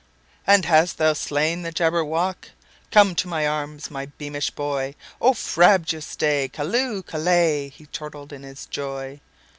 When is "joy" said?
8.65-9.21